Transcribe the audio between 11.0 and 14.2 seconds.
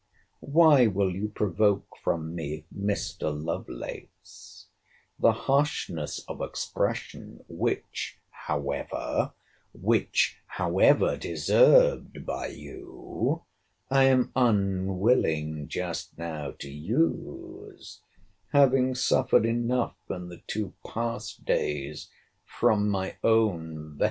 deserved by you, I